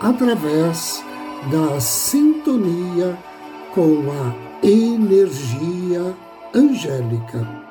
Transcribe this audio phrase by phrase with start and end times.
[0.00, 1.02] através
[1.50, 3.16] da sintonia
[3.74, 6.14] com a energia
[6.54, 7.68] angélica.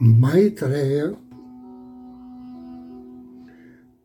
[0.00, 1.14] Maitreya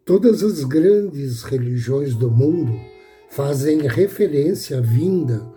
[0.05, 2.98] Todas as grandes religiões do mundo
[3.29, 5.47] fazem referência à vinda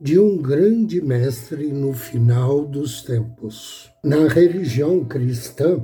[0.00, 3.90] de um grande mestre no final dos tempos.
[4.04, 5.80] Na religião cristã,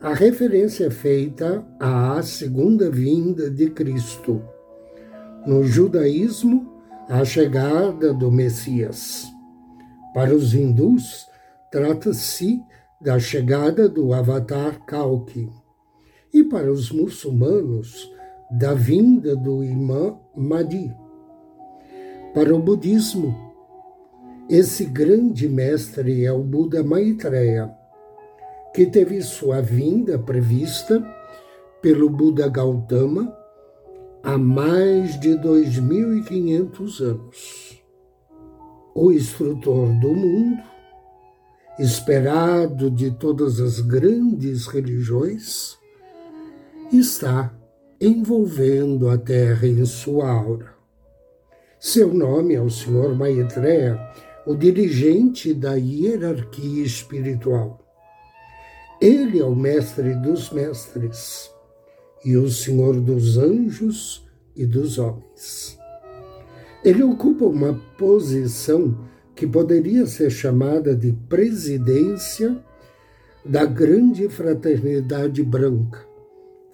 [0.00, 4.42] a referência é feita à segunda vinda de Cristo.
[5.46, 6.72] No judaísmo,
[7.08, 9.26] a chegada do Messias.
[10.12, 11.26] Para os hindus,
[11.70, 12.60] trata-se
[13.00, 15.48] da chegada do Avatar Kalki.
[16.34, 18.10] E para os muçulmanos,
[18.50, 20.94] da vinda do imã Mahdi.
[22.32, 23.34] Para o budismo,
[24.48, 27.74] esse grande mestre é o Buda Maitreya,
[28.74, 31.02] que teve sua vinda prevista
[31.80, 33.34] pelo Buda Gautama
[34.22, 37.82] há mais de 2.500 anos.
[38.94, 40.62] O instrutor do mundo,
[41.78, 45.76] esperado de todas as grandes religiões,
[46.92, 47.55] está
[48.00, 50.74] envolvendo a Terra em sua aura.
[51.78, 53.98] Seu nome é o Senhor Maitreya,
[54.46, 57.80] o dirigente da hierarquia espiritual.
[59.00, 61.50] Ele é o mestre dos mestres
[62.24, 65.78] e o Senhor dos anjos e dos homens.
[66.84, 68.96] Ele ocupa uma posição
[69.34, 72.56] que poderia ser chamada de presidência
[73.44, 76.06] da grande fraternidade branca,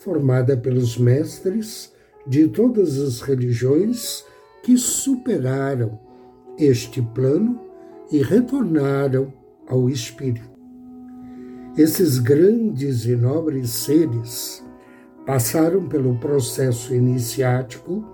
[0.02, 1.92] formada pelos mestres
[2.26, 4.24] de todas as religiões
[4.62, 5.98] que superaram
[6.58, 7.60] este plano
[8.10, 9.32] e retornaram
[9.66, 10.50] ao Espírito.
[11.76, 14.62] Esses grandes e nobres seres
[15.24, 18.04] passaram pelo processo iniciático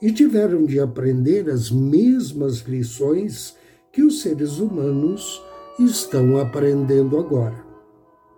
[0.00, 3.54] e tiveram de aprender as mesmas lições
[3.92, 5.42] que os seres humanos
[5.78, 7.63] estão aprendendo agora.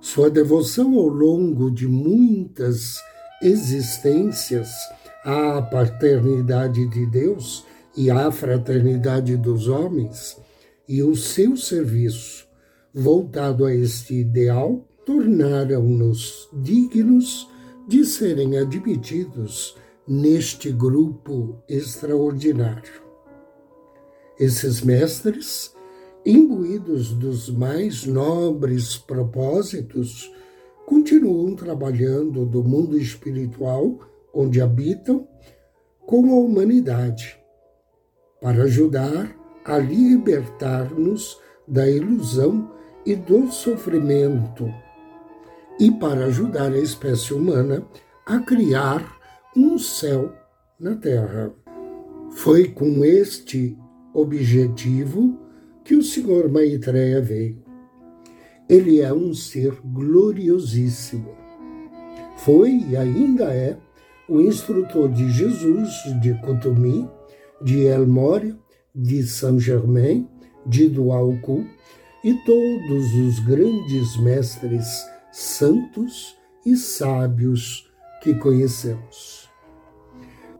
[0.00, 3.00] Sua devoção ao longo de muitas
[3.42, 4.70] existências
[5.24, 7.64] à paternidade de Deus
[7.96, 10.36] e à fraternidade dos homens
[10.88, 12.46] e o seu serviço
[12.94, 17.48] voltado a este ideal tornaram-nos dignos
[17.86, 19.76] de serem admitidos
[20.06, 23.02] neste grupo extraordinário.
[24.38, 25.75] Esses mestres
[26.26, 30.28] imbuídos dos mais nobres propósitos,
[30.84, 34.00] continuam trabalhando do mundo espiritual
[34.34, 35.26] onde habitam
[36.04, 37.38] com a humanidade,
[38.40, 42.72] para ajudar a libertar-nos da ilusão
[43.04, 44.68] e do sofrimento,
[45.78, 47.86] e para ajudar a espécie humana
[48.26, 49.16] a criar
[49.56, 50.32] um céu
[50.78, 51.54] na Terra.
[52.32, 53.78] Foi com este
[54.12, 55.45] objetivo
[55.86, 57.62] que o Senhor Maitreya veio.
[58.68, 61.30] Ele é um ser gloriosíssimo.
[62.38, 63.78] Foi e ainda é
[64.28, 65.88] o instrutor de Jesus,
[66.20, 67.08] de Cotomi,
[67.62, 68.04] de El
[68.92, 70.28] de Saint-Germain,
[70.66, 71.64] de Dualcu
[72.24, 77.88] e todos os grandes mestres santos e sábios
[78.20, 79.48] que conhecemos.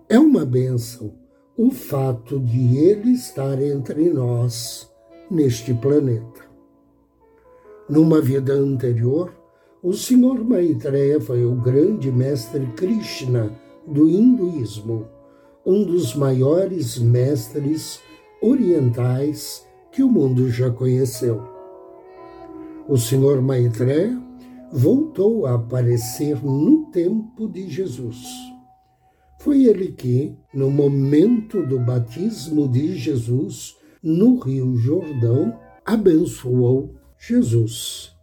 [0.09, 1.15] É uma bênção
[1.57, 4.95] o fato de ele estar entre nós
[5.31, 6.45] neste planeta.
[7.89, 9.33] Numa vida anterior,
[9.83, 13.53] o Senhor Maitreya foi o grande mestre Krishna
[13.87, 15.07] do hinduísmo,
[15.65, 18.01] um dos maiores mestres
[18.43, 21.43] orientais que o mundo já conheceu.
[22.89, 24.21] O Senhor Maitreya
[24.73, 28.25] voltou a aparecer no tempo de Jesus.
[29.41, 33.76] Foi ele que, no momento do batismo de Jesus,
[34.07, 38.15] no Rio Jordão, abençoou Jesus.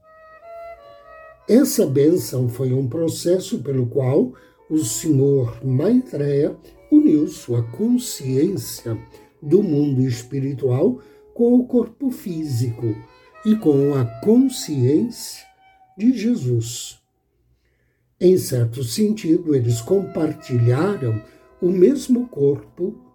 [1.46, 4.32] Essa bênção foi um processo pelo qual
[4.70, 6.56] o Senhor Maitreya
[6.90, 8.98] uniu sua consciência
[9.42, 11.02] do mundo espiritual
[11.34, 12.96] com o corpo físico
[13.46, 15.46] e com a consciência
[15.98, 16.98] de Jesus.
[18.22, 21.22] Em certo sentido, eles compartilharam
[21.62, 23.13] o mesmo corpo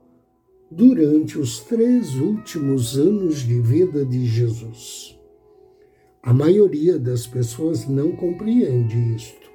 [0.71, 5.19] durante os três últimos anos de vida de Jesus.
[6.23, 9.49] A maioria das pessoas não compreende isto.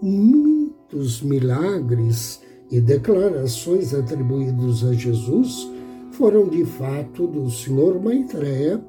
[0.00, 2.40] Muitos milagres
[2.70, 5.68] e declarações atribuídos a Jesus
[6.12, 8.84] foram de fato do Senhor Maitreya,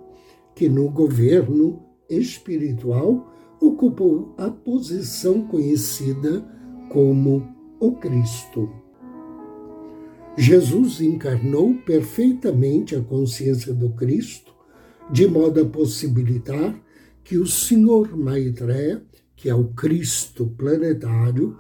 [0.54, 6.46] que no governo espiritual ocupou a posição conhecida
[6.90, 7.48] como
[7.80, 8.81] o Cristo.
[10.38, 14.54] Jesus encarnou perfeitamente a consciência do Cristo,
[15.12, 16.82] de modo a possibilitar
[17.24, 19.04] que o Senhor Maitreya,
[19.36, 21.60] que é o Cristo planetário,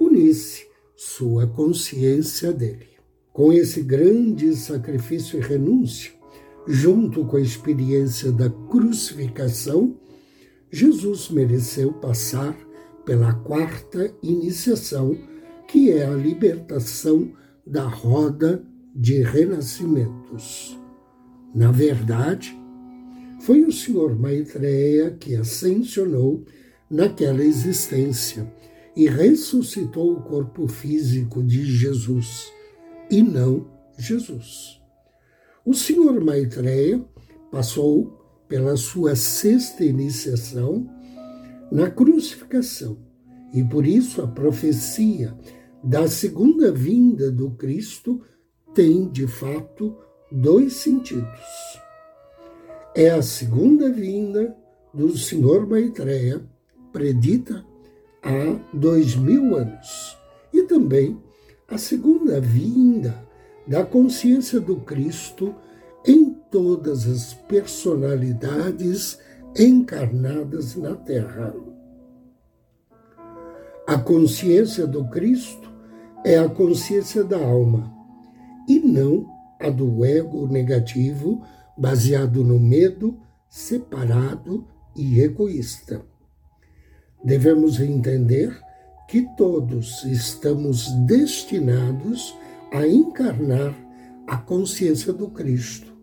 [0.00, 0.66] unisse
[0.96, 2.88] sua consciência dele.
[3.32, 6.12] Com esse grande sacrifício e renúncia,
[6.66, 9.94] junto com a experiência da crucificação,
[10.70, 12.56] Jesus mereceu passar
[13.04, 15.16] pela quarta iniciação,
[15.68, 17.32] que é a libertação
[17.66, 18.62] da roda
[18.94, 20.78] de renascimentos.
[21.54, 22.56] Na verdade,
[23.40, 26.44] foi o Senhor Maitreya que ascensionou
[26.90, 28.50] naquela existência
[28.96, 32.50] e ressuscitou o corpo físico de Jesus,
[33.10, 33.66] e não
[33.98, 34.80] Jesus.
[35.64, 37.04] O Senhor Maitreya
[37.50, 40.88] passou pela sua sexta iniciação
[41.70, 42.96] na crucificação,
[43.52, 45.36] e por isso a profecia
[45.86, 48.20] da segunda vinda do Cristo
[48.74, 49.96] tem, de fato,
[50.32, 51.80] dois sentidos.
[52.92, 54.52] É a segunda vinda
[54.92, 56.42] do Senhor Maitreya,
[56.92, 57.64] predita
[58.20, 60.18] há dois mil anos,
[60.52, 61.22] e também
[61.68, 63.24] a segunda vinda
[63.64, 65.54] da consciência do Cristo
[66.04, 69.20] em todas as personalidades
[69.56, 71.54] encarnadas na Terra.
[73.86, 75.65] A consciência do Cristo
[76.26, 77.94] é a consciência da alma
[78.68, 79.28] e não
[79.60, 81.40] a do ego negativo
[81.78, 83.16] baseado no medo,
[83.48, 86.04] separado e egoísta.
[87.22, 88.60] Devemos entender
[89.08, 92.36] que todos estamos destinados
[92.72, 93.72] a encarnar
[94.26, 95.96] a consciência do Cristo.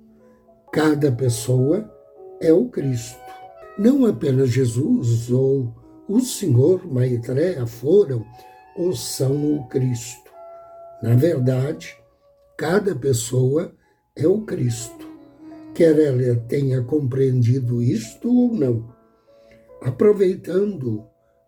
[0.71, 1.93] Cada pessoa
[2.39, 3.19] é o Cristo.
[3.77, 5.75] Não apenas Jesus ou
[6.07, 8.25] o Senhor Maitreya foram
[8.77, 10.31] ou são o Cristo.
[11.01, 11.97] Na verdade,
[12.57, 13.73] cada pessoa
[14.15, 15.07] é o Cristo,
[15.73, 18.93] quer ela tenha compreendido isto ou não.
[19.81, 21.03] Aproveitando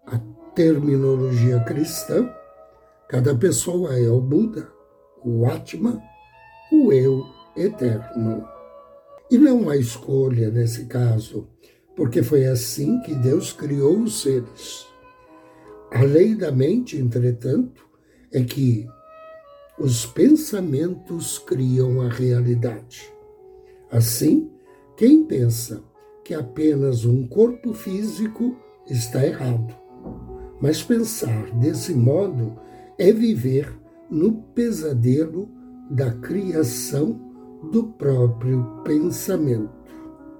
[0.06, 0.19] a
[0.54, 2.30] terminologia cristã,
[3.07, 4.68] cada pessoa é o Buda,
[5.24, 6.01] o Atma,
[6.72, 7.24] o Eu
[7.56, 8.45] eterno.
[9.31, 11.48] E não há escolha nesse caso,
[11.95, 14.86] porque foi assim que Deus criou os seres.
[15.92, 17.88] A lei da mente, entretanto,
[18.32, 18.88] é que
[19.80, 23.13] os pensamentos criam a realidade.
[23.89, 24.50] Assim,
[24.98, 25.84] quem pensa
[26.24, 28.58] que apenas um corpo físico
[28.89, 29.75] está errado.
[30.60, 32.58] Mas pensar desse modo
[32.98, 33.72] é viver
[34.10, 35.50] no pesadelo
[35.89, 37.20] da criação
[37.72, 39.70] do próprio pensamento.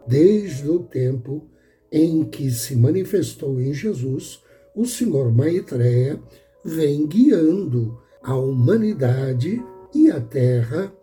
[0.08, 1.48] Desde o tempo
[1.92, 4.42] em que se manifestou em Jesus
[4.76, 6.22] o Senhor Maitreya
[6.64, 9.64] vem guiando a humanidade
[9.94, 10.94] e a Terra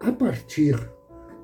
[0.00, 0.76] a partir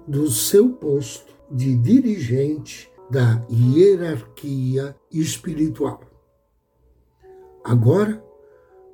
[0.09, 6.01] do seu posto de dirigente da hierarquia espiritual.
[7.65, 8.23] Agora,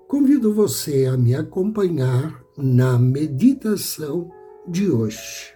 [0.06, 4.30] convido você a me acompanhar na meditação
[4.68, 5.54] de hoje.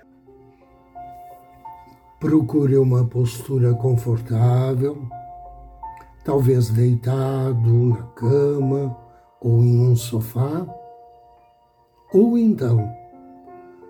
[2.19, 5.07] Procure uma postura confortável
[6.27, 8.97] talvez deitado na cama
[9.41, 10.67] ou em um sofá,
[12.13, 12.93] ou então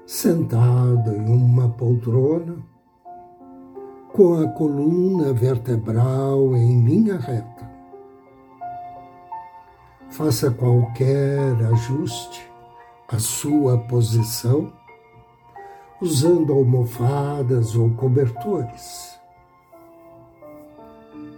[0.04, 2.58] sentado em uma poltrona,
[4.12, 7.70] com a coluna vertebral em linha reta.
[10.10, 12.46] Faça qualquer ajuste
[13.08, 14.70] à sua posição,
[16.02, 19.16] usando almofadas ou cobertores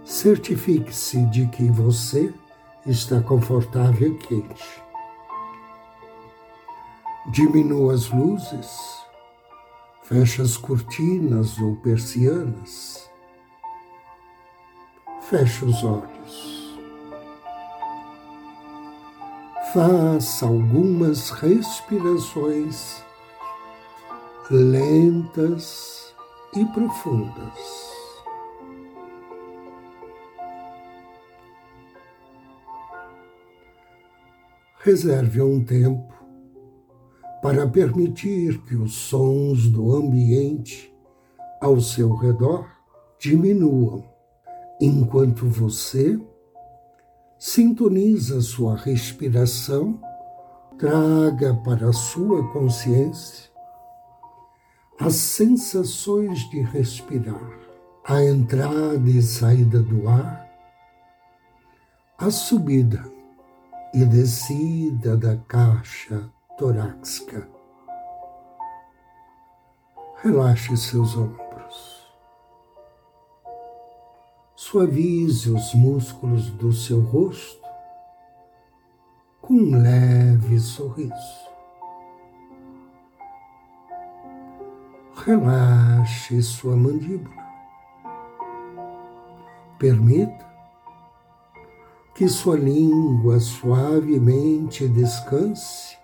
[0.09, 2.33] certifique-se de que você
[2.85, 4.81] está confortável e quente.
[7.27, 8.67] Diminua as luzes,
[10.03, 13.07] feche as cortinas ou persianas,
[15.29, 16.59] feche os olhos.
[19.73, 23.03] faça algumas respirações
[24.49, 26.15] lentas
[26.55, 27.88] e profundas.
[34.89, 36.11] Reserve um tempo
[37.43, 40.91] para permitir que os sons do ambiente
[41.61, 42.67] ao seu redor
[43.19, 44.03] diminuam,
[44.81, 46.19] enquanto você
[47.37, 50.01] sintoniza sua respiração,
[50.79, 53.51] traga para a sua consciência
[54.99, 57.59] as sensações de respirar,
[58.03, 60.49] a entrada e saída do ar,
[62.17, 63.18] a subida
[63.93, 67.47] e descida da caixa torácica.
[70.21, 72.07] Relaxe seus ombros.
[74.55, 77.59] Suavize os músculos do seu rosto
[79.41, 81.49] com um leve sorriso.
[85.25, 87.47] Relaxe sua mandíbula.
[89.77, 90.48] Permita
[92.19, 95.97] que sua língua suavemente descanse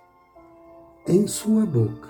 [1.05, 2.07] em sua boca.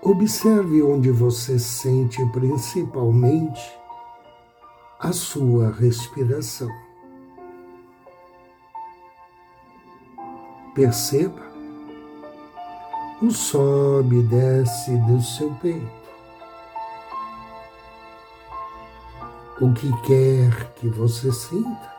[0.00, 3.76] Observe onde você sente principalmente
[5.00, 6.70] a sua respiração.
[10.72, 11.42] Perceba
[13.20, 16.05] o sobe e desce do seu peito.
[19.60, 21.96] O que quer que você sinta,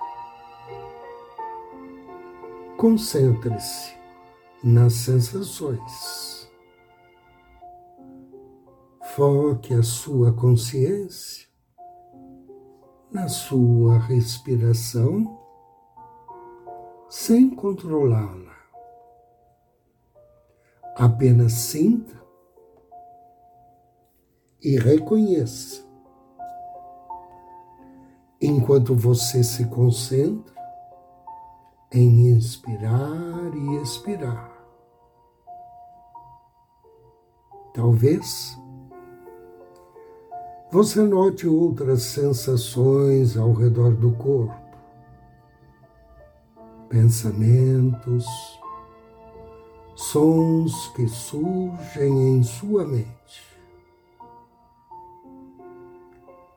[2.77, 3.97] Concentre-se
[4.63, 6.47] nas sensações.
[9.15, 11.47] Foque a sua consciência
[13.11, 15.41] na sua respiração
[17.09, 18.55] sem controlá-la.
[20.97, 22.21] Apenas sinta
[24.61, 25.86] e reconheça.
[28.41, 30.55] Enquanto você se concentra
[31.91, 34.51] em inspirar e expirar.
[37.73, 38.57] Talvez
[40.69, 44.53] você note outras sensações ao redor do corpo,
[46.89, 48.25] pensamentos,
[49.95, 53.57] sons que surgem em sua mente.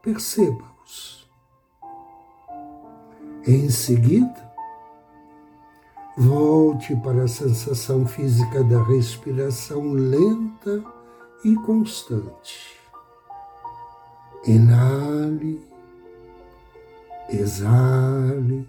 [0.02, 1.29] Perceba-os.
[3.46, 4.50] Em seguida,
[6.16, 10.84] Volte para a sensação física da respiração lenta
[11.42, 12.78] e constante.
[14.44, 15.66] Inale,
[17.30, 18.68] exale.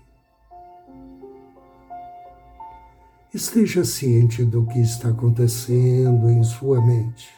[3.34, 7.34] Esteja ciente do que está acontecendo em sua mente.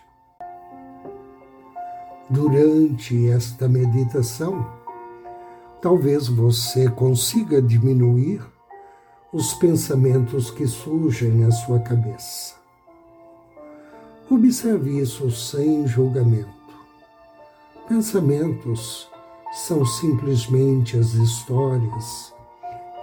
[2.29, 4.82] Durante esta meditação,
[5.83, 8.41] talvez você consiga diminuir
[9.33, 12.55] os pensamentos que surgem à sua cabeça.
[14.31, 16.47] Observe isso sem julgamento.
[17.85, 19.09] Pensamentos
[19.51, 22.33] são simplesmente as histórias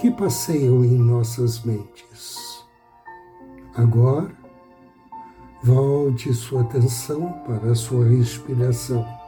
[0.01, 2.65] que passeiam em nossas mentes.
[3.75, 4.35] Agora,
[5.63, 9.20] volte sua atenção para a sua respiração.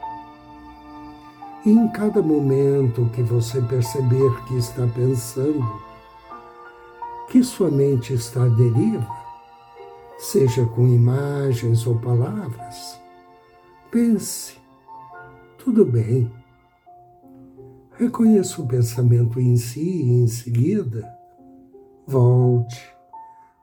[1.65, 5.81] E em cada momento que você perceber que está pensando,
[7.29, 9.07] que sua mente está à deriva,
[10.19, 13.01] seja com imagens ou palavras,
[13.91, 14.57] pense,
[15.57, 16.33] tudo bem.
[17.93, 21.09] Reconheça o pensamento em si e em seguida
[22.07, 22.93] volte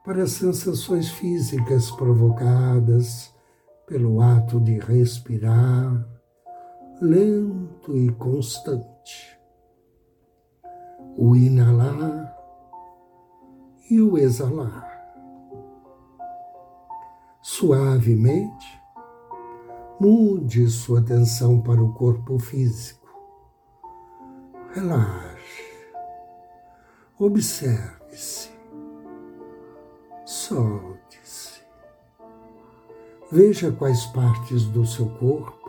[0.04, 3.34] para as sensações físicas provocadas
[3.86, 6.19] pelo ato de respirar
[7.00, 9.38] lento e constante.
[11.16, 12.36] O inalar
[13.90, 14.88] e o exalar.
[17.42, 18.80] Suavemente,
[19.98, 23.08] mude sua atenção para o corpo físico.
[24.72, 25.64] Relaxe,
[27.18, 28.50] observe-se,
[30.24, 31.60] solte-se.
[33.32, 35.59] Veja quais partes do seu corpo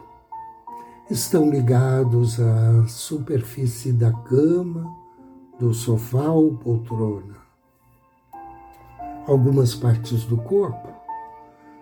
[1.12, 4.86] estão ligados à superfície da cama,
[5.60, 7.36] do sofá ou poltrona.
[9.28, 10.90] Algumas partes do corpo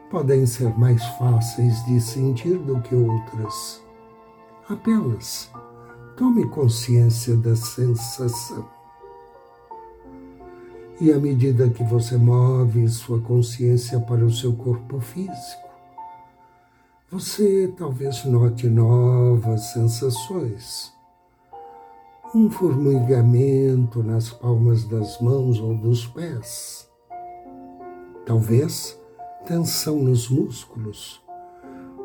[0.10, 3.82] podem ser mais fáceis de sentir do que outras.
[4.68, 5.50] Apenas
[6.20, 8.68] Tome consciência da sensação.
[11.00, 15.69] E à medida que você move sua consciência para o seu corpo físico,
[17.12, 20.94] você talvez note novas sensações.
[22.36, 26.88] Um formigamento nas palmas das mãos ou dos pés.
[28.28, 29.00] Talvez
[29.48, 31.20] tensão nos músculos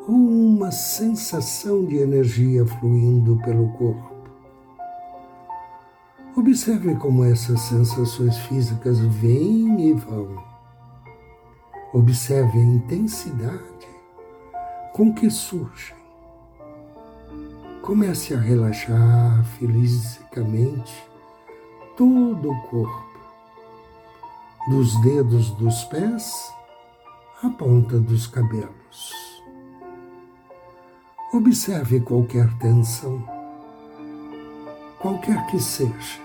[0.09, 4.15] ou uma sensação de energia fluindo pelo corpo.
[6.35, 10.43] Observe como essas sensações físicas vêm e vão.
[11.93, 13.74] Observe a intensidade
[14.95, 15.97] com que surgem.
[17.83, 20.95] Comece a relaxar fisicamente
[21.97, 23.19] todo o corpo,
[24.71, 26.33] dos dedos dos pés
[27.43, 29.43] à ponta dos cabelos.
[31.33, 33.21] Observe qualquer tensão,
[35.01, 36.21] qualquer que seja,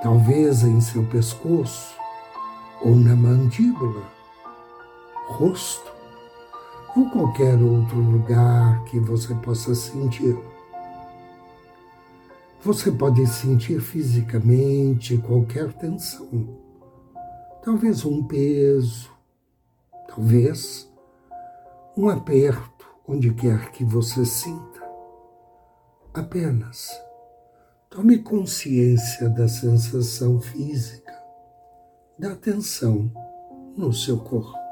[0.00, 1.96] talvez em seu pescoço
[2.80, 4.04] ou na mandíbula,
[5.26, 5.93] rosto
[6.96, 10.38] ou qualquer outro lugar que você possa sentir.
[12.62, 16.56] Você pode sentir fisicamente qualquer tensão,
[17.62, 19.10] talvez um peso,
[20.08, 20.90] talvez
[21.96, 24.82] um aperto, onde quer que você sinta.
[26.14, 26.88] Apenas
[27.90, 31.12] tome consciência da sensação física,
[32.18, 33.10] da tensão
[33.76, 34.63] no seu corpo.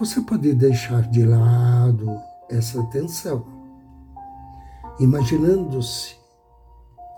[0.00, 3.44] Você pode deixar de lado essa tensão,
[4.98, 6.16] imaginando-se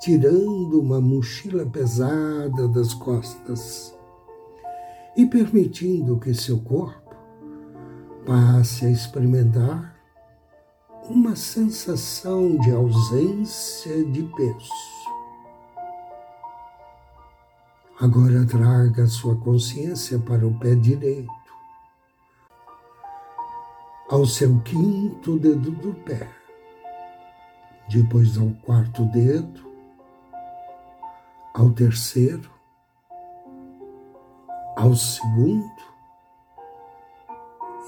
[0.00, 3.94] tirando uma mochila pesada das costas
[5.16, 7.14] e permitindo que seu corpo
[8.26, 9.94] passe a experimentar
[11.08, 14.68] uma sensação de ausência de peso.
[18.00, 21.41] Agora traga sua consciência para o pé direito
[24.12, 26.28] ao seu quinto dedo do pé,
[27.88, 29.66] depois ao quarto dedo,
[31.54, 32.50] ao terceiro,
[34.76, 35.82] ao segundo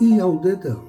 [0.01, 0.87] e ao dedão.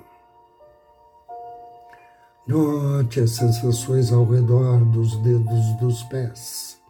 [2.47, 6.81] Note as sensações ao redor dos dedos dos pés.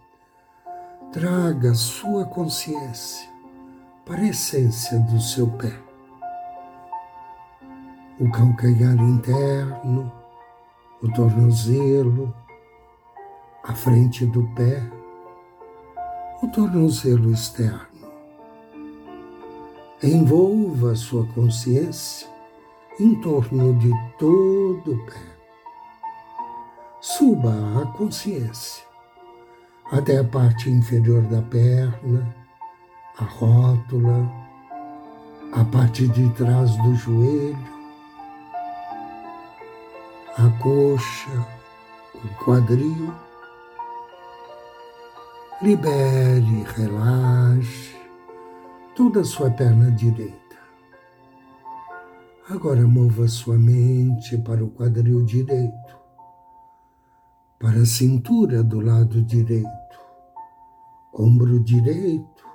[1.11, 3.27] Traga sua consciência
[4.05, 5.84] para a essência do seu pé
[8.19, 10.11] o calcanhar interno,
[11.01, 12.33] o tornozelo,
[13.63, 14.81] a frente do pé,
[16.41, 17.85] o tornozelo externo.
[20.01, 22.27] Envolva sua consciência
[22.99, 25.35] em torno de todo o pé.
[27.01, 28.83] Suba a consciência
[29.91, 32.35] até a parte inferior da perna,
[33.17, 34.31] a rótula,
[35.51, 37.74] a parte de trás do joelho,
[40.37, 41.47] a coxa,
[42.13, 43.13] o quadril.
[45.61, 47.95] Libere, relaxe
[48.95, 50.35] toda a sua perna direita.
[52.49, 55.97] Agora mova sua mente para o quadril direito,
[57.57, 59.99] para a cintura do lado direito,
[61.13, 62.45] ombro direito,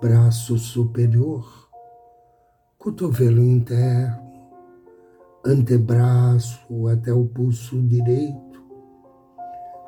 [0.00, 1.68] braço superior,
[2.78, 4.25] cotovelo interno
[5.46, 8.64] antebraço até o pulso direito,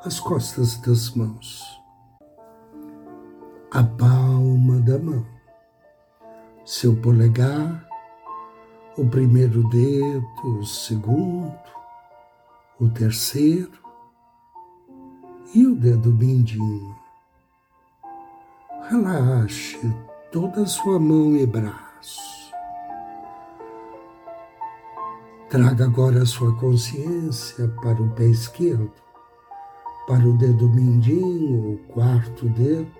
[0.05, 1.61] as costas das mãos,
[3.69, 5.25] a palma da mão,
[6.65, 7.85] seu polegar,
[8.97, 11.53] o primeiro dedo, o segundo,
[12.79, 13.79] o terceiro
[15.53, 16.95] e o dedo mindinho.
[18.89, 19.79] Relaxe
[20.31, 22.28] toda a sua mão e braço.
[25.49, 28.93] Traga agora a sua consciência para o pé esquerdo,
[30.05, 32.91] para o dedo mindinho, o quarto dedo,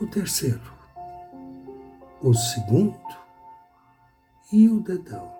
[0.00, 0.72] o terceiro,
[2.22, 2.98] o segundo
[4.50, 5.30] e o dedão.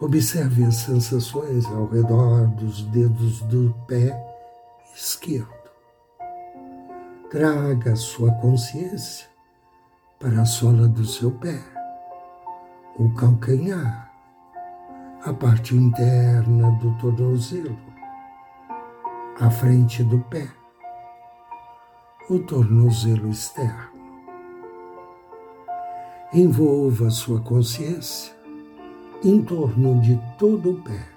[0.00, 4.20] Observe as sensações ao redor dos dedos do pé
[4.96, 5.54] esquerdo.
[7.30, 9.28] Traga a sua consciência
[10.18, 11.75] para a sola do seu pé
[12.98, 14.10] o calcanhar,
[15.24, 17.76] a parte interna do tornozelo,
[19.40, 20.48] a frente do pé,
[22.30, 23.96] o tornozelo externo.
[26.32, 28.34] Envolva sua consciência
[29.22, 31.16] em torno de todo o pé,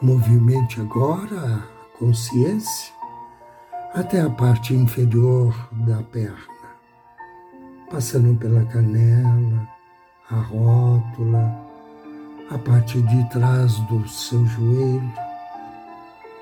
[0.00, 2.94] Movimente agora a consciência
[3.92, 6.38] até a parte inferior da perna,
[7.90, 9.68] passando pela canela,
[10.30, 11.66] a rótula,
[12.50, 15.12] a parte de trás do seu joelho,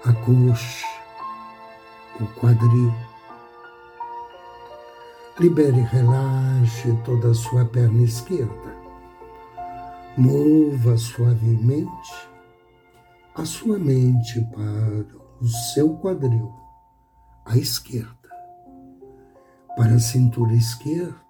[0.04, 0.86] a coxa,
[2.20, 2.92] o quadril.
[5.38, 8.74] Libere e relaxe toda a sua perna esquerda.
[10.16, 12.28] Mova suavemente
[13.34, 15.06] a sua mente para
[15.40, 16.50] o seu quadril,
[17.44, 18.30] à esquerda,
[19.76, 21.25] para a cintura esquerda,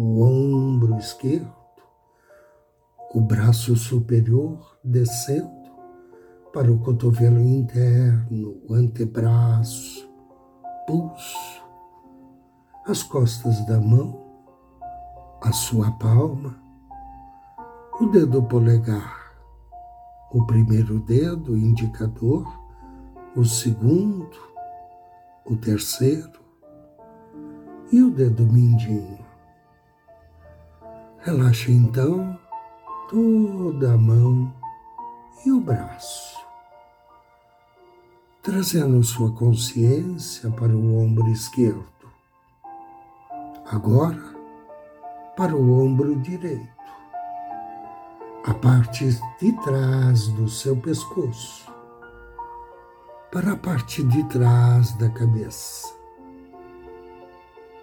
[0.00, 1.52] o ombro esquerdo,
[3.12, 5.50] o braço superior descendo
[6.52, 10.08] para o cotovelo interno, o antebraço,
[10.86, 11.64] pulso,
[12.86, 14.24] as costas da mão,
[15.42, 16.56] a sua palma,
[18.00, 19.18] o dedo polegar
[20.30, 22.46] o primeiro dedo, o indicador,
[23.34, 24.38] o segundo,
[25.44, 26.38] o terceiro
[27.90, 29.27] e o dedo mindinho.
[31.28, 32.38] Relaxe então
[33.10, 34.50] toda a mão
[35.44, 36.38] e o braço,
[38.42, 41.84] trazendo sua consciência para o ombro esquerdo.
[43.70, 44.24] Agora,
[45.36, 46.66] para o ombro direito
[48.46, 51.70] a parte de trás do seu pescoço
[53.30, 55.92] para a parte de trás da cabeça,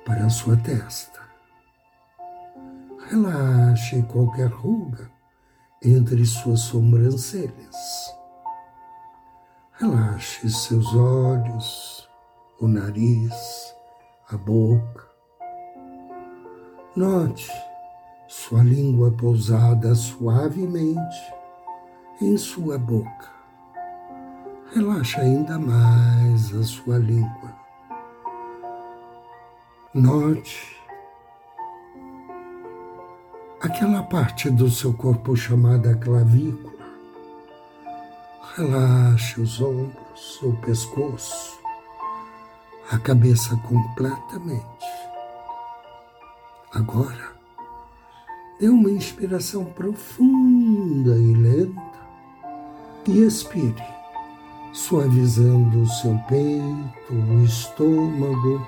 [0.03, 1.14] para a sua testa.
[3.09, 5.11] Relaxe qualquer ruga
[5.83, 8.15] entre suas sobrancelhas.
[9.73, 12.09] Relaxe seus olhos,
[12.59, 13.75] o nariz,
[14.29, 15.07] a boca.
[16.95, 17.51] Note
[18.27, 21.33] sua língua pousada suavemente
[22.19, 23.29] em sua boca.
[24.73, 27.55] Relaxa ainda mais a sua língua.
[29.93, 30.74] Note
[33.65, 36.73] aquela parte do seu corpo chamada clavícula.
[38.55, 41.59] Relaxe os ombros, o pescoço,
[42.91, 44.85] a cabeça completamente.
[46.73, 47.35] Agora,
[48.57, 51.99] Dê uma inspiração profunda e lenta
[53.05, 53.83] e expire,
[54.71, 58.65] suavizando o seu peito, o estômago.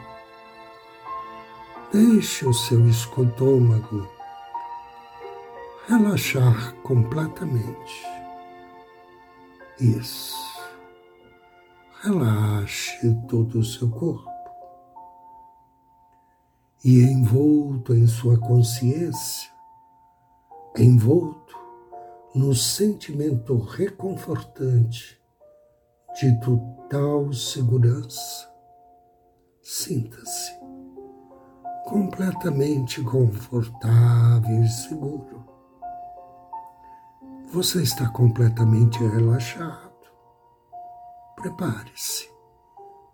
[1.94, 4.17] Deixe o seu estômago
[5.88, 8.06] relaxar completamente.
[9.80, 10.36] Isso.
[12.02, 14.30] Relaxe todo o seu corpo.
[16.84, 19.50] E envolto em sua consciência,
[20.78, 21.58] envolto
[22.36, 25.20] no sentimento reconfortante
[26.20, 28.48] de total segurança.
[29.62, 30.52] Sinta-se
[31.86, 35.57] completamente confortável e seguro.
[37.54, 39.90] Você está completamente relaxado.
[41.38, 42.30] Prepare-se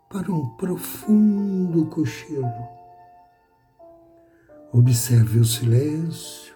[0.09, 2.51] para um profundo cochilo.
[4.71, 6.55] Observe o silêncio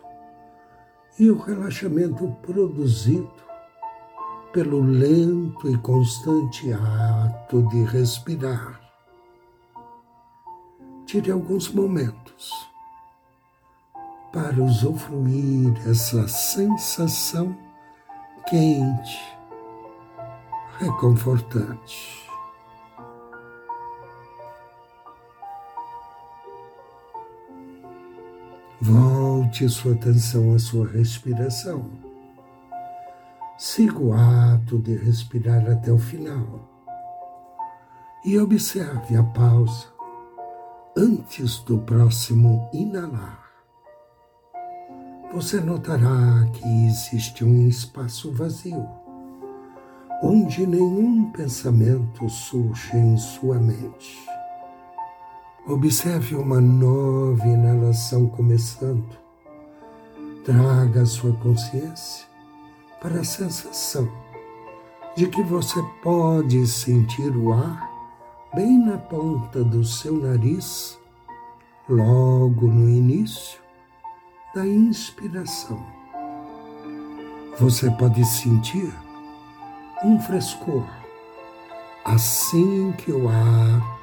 [1.20, 3.32] e o relaxamento produzido
[4.52, 8.82] pelo lento e constante ato de respirar.
[11.06, 12.52] Tire alguns momentos
[14.34, 17.67] para usufruir essa sensação
[18.50, 19.38] quente,
[20.80, 22.26] reconfortante.
[28.80, 31.90] Volte sua atenção à sua respiração.
[33.58, 36.70] Siga o ato de respirar até o final
[38.24, 39.88] e observe a pausa
[40.96, 43.47] antes do próximo inalar.
[45.34, 48.88] Você notará que existe um espaço vazio,
[50.24, 54.26] onde nenhum pensamento surge em sua mente.
[55.68, 59.18] Observe uma nova inalação começando.
[60.46, 62.26] Traga a sua consciência
[63.02, 64.10] para a sensação
[65.18, 67.86] de que você pode sentir o ar
[68.56, 70.98] bem na ponta do seu nariz,
[71.90, 73.67] logo no início
[74.58, 75.86] da inspiração.
[77.60, 78.92] Você pode sentir
[80.04, 80.84] um frescor
[82.04, 84.00] assim que o ar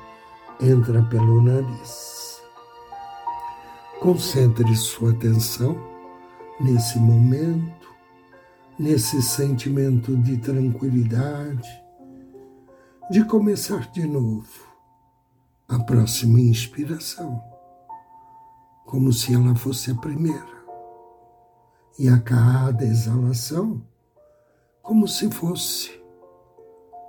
[0.60, 2.40] entra pelo nariz.
[3.98, 5.76] Concentre sua atenção
[6.60, 7.92] nesse momento
[8.78, 11.68] nesse sentimento de tranquilidade,
[13.10, 14.48] de começar de novo
[15.68, 17.42] a próxima inspiração,
[18.84, 20.54] como se ela fosse a primeira,
[21.98, 23.82] e a cada exalação,
[24.82, 25.90] como se fosse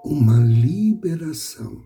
[0.03, 1.83] uma liberação.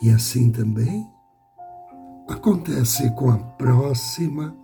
[0.00, 1.08] E assim também
[2.28, 4.56] acontece com a próxima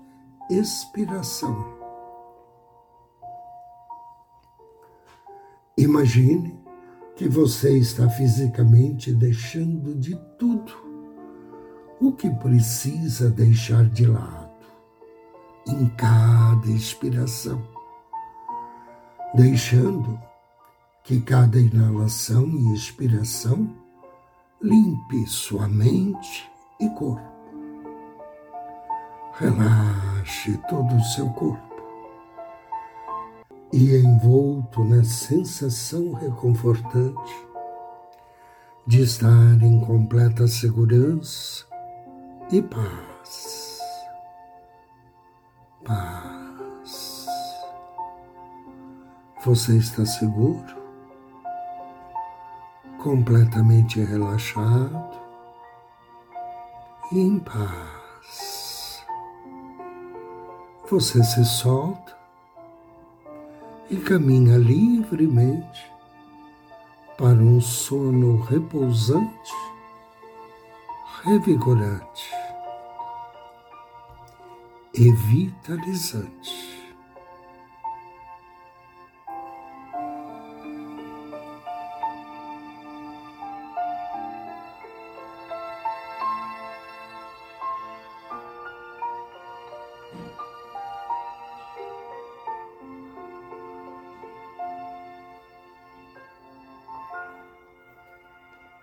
[0.51, 1.79] expiração.
[5.77, 6.59] Imagine
[7.14, 10.88] que você está fisicamente deixando de tudo
[12.00, 14.48] o que precisa deixar de lado
[15.66, 17.62] em cada expiração,
[19.34, 20.18] deixando
[21.02, 23.74] que cada inalação e expiração
[24.62, 27.38] limpe sua mente e corpo.
[29.34, 31.68] Relaxe todo o seu corpo
[33.72, 37.48] e envolto na sensação reconfortante
[38.87, 41.67] de estar em completa segurança
[42.50, 43.78] e paz.
[45.84, 47.26] Paz.
[49.44, 50.76] Você está seguro,
[52.98, 55.18] completamente relaxado
[57.12, 59.04] e em paz.
[60.90, 62.16] Você se solta
[63.90, 65.92] e caminha livremente
[67.18, 69.52] para um sono repousante,
[71.22, 72.38] revigorante
[75.00, 76.58] e vitalizante.